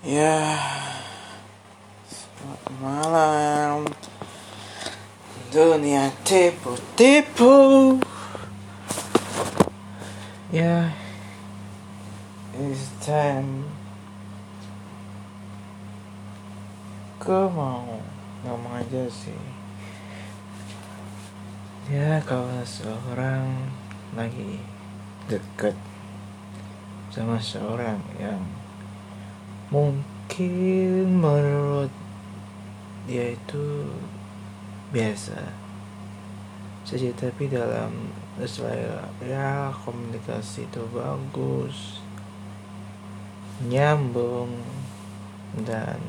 [0.00, 0.56] Ya,
[2.08, 3.84] selamat malam.
[5.52, 8.00] Dunia tipu-tipu.
[10.48, 10.96] Ya,
[12.56, 13.68] it's time.
[17.20, 18.00] Gue mau
[18.48, 19.36] ngomong aja sih.
[21.92, 23.68] Ya, kalau seorang
[24.16, 24.64] lagi
[25.28, 25.76] deket
[27.12, 28.59] sama seorang yang
[29.70, 31.94] mungkin menurut
[33.06, 33.86] dia itu
[34.90, 35.38] biasa.
[36.82, 38.10] Saja tapi dalam
[38.42, 42.02] saya ya komunikasi itu bagus
[43.60, 44.48] nyambung
[45.62, 46.00] dan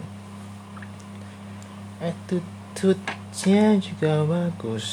[2.01, 4.87] attitude-nya juga bagus.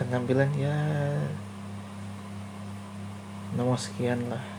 [0.00, 0.78] Penampilan ya
[3.52, 4.51] nomor sekian lah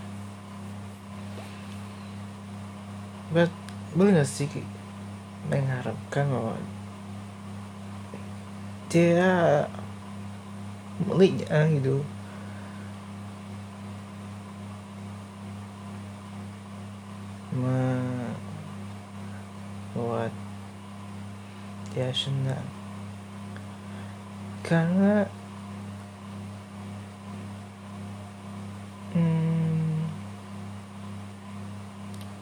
[3.34, 3.50] But,
[3.98, 4.46] boleh gak sih
[5.50, 6.54] mengharapkan bahwa
[8.94, 9.66] dia
[11.02, 12.06] miliknya gitu?
[17.58, 18.30] Membuat
[21.90, 22.70] dia senang.
[24.62, 25.26] Karena
[29.18, 30.06] hmm,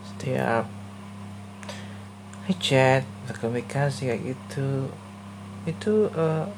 [0.03, 0.80] setiap
[2.57, 4.89] chat berkomunikasi kayak gitu
[5.69, 6.49] itu uh,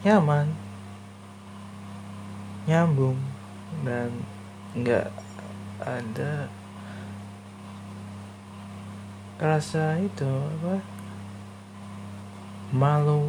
[0.00, 0.48] nyaman.
[2.64, 3.20] Nyambung
[3.84, 4.08] dan
[4.72, 5.12] nggak
[5.84, 6.48] ada
[9.36, 10.80] rasa itu apa
[12.72, 13.28] malu.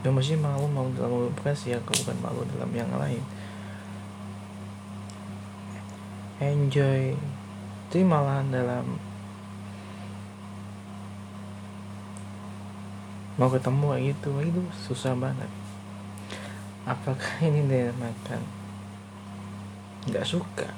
[0.00, 3.20] Ya masih malu malu dalam komunikasi ya bukan malu dalam yang lain.
[6.40, 7.12] Enjoy.
[7.88, 8.96] Itu malahan dalam
[13.34, 15.50] mau ketemu gitu itu susah banget.
[16.86, 18.42] Apakah ini dinamakan
[20.04, 20.68] nggak suka.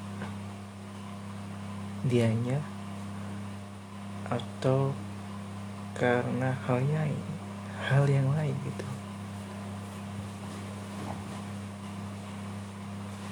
[2.06, 2.62] Dianya?
[4.30, 4.94] Atau
[5.98, 7.10] karena hal yang
[7.90, 8.86] hal yang lain gitu.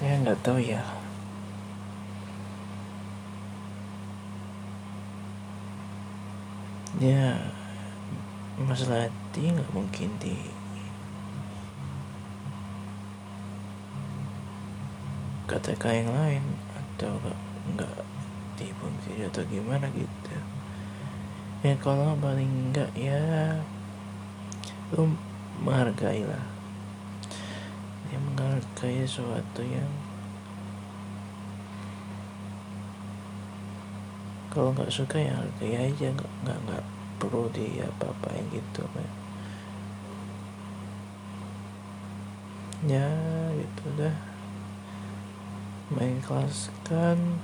[0.03, 0.83] Ya nggak tahu ya.
[6.99, 7.63] Ya
[8.62, 10.37] masalah hati nggak mungkin di
[15.50, 17.41] katakan yang lain atau nggak
[17.75, 17.97] nggak
[18.54, 20.37] dipungkiri atau gimana gitu.
[21.64, 23.59] Ya kalau paling enggak ya
[24.94, 25.10] lu
[25.59, 26.44] menghargai lah
[28.12, 29.91] ya menghargai sesuatu yang
[34.54, 36.84] kalau nggak suka ya hargai aja nggak nggak nggak
[37.20, 39.25] perlu di apa-apain gitu kan
[42.84, 43.08] ya
[43.56, 44.16] gitu dah.
[45.92, 47.41] Mengikhlaskan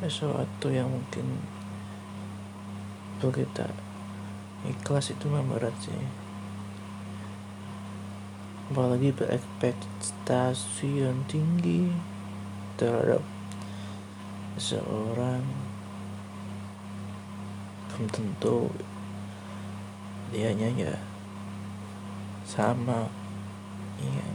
[0.00, 1.40] sesuatu yang mungkin
[3.20, 3.68] perlu kita
[4.64, 5.92] ikhlas itu memang berat sih.
[8.72, 11.92] Apalagi berekspektasi yang tinggi
[12.80, 13.20] terhadap
[14.56, 15.44] seorang
[17.94, 18.74] belum tentu
[20.34, 20.94] dianya ya
[22.42, 23.06] sama
[24.02, 24.34] yang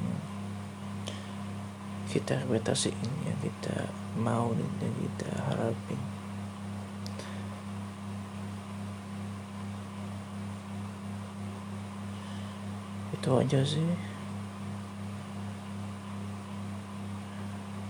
[2.08, 6.00] kita ekspektasiin yang kita mau dan yang kita harapin.
[13.12, 13.92] Itu aja sih.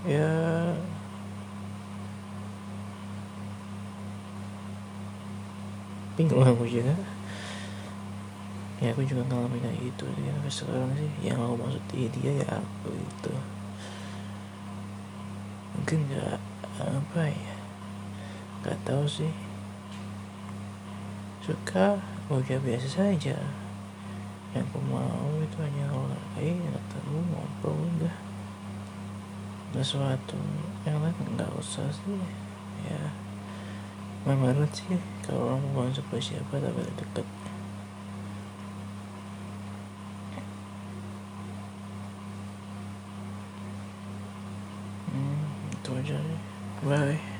[0.09, 0.58] Ya
[6.19, 6.91] bingung aku juga.
[8.83, 11.11] Ya aku juga ngalamin kayak gitu ya sampai sekarang sih.
[11.23, 13.33] Yang aku maksud dia, ya aku itu
[15.79, 16.35] mungkin nggak
[16.83, 17.55] apa ya
[18.59, 19.31] nggak tahu sih.
[21.39, 23.39] Suka udah biasa saja.
[24.51, 28.15] Yang aku mau itu hanya nggak tahu ngobrol udah.
[29.69, 30.35] Sesuatu
[30.83, 32.19] yang lain nggak usah sih
[32.83, 32.99] ya
[34.27, 37.27] Main banget sih kalau orang bukan suka siapa tapi deket
[45.07, 46.41] hmm, itu aja deh.
[46.83, 47.38] Bye.